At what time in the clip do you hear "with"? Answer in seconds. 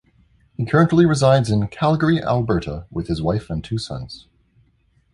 2.89-3.05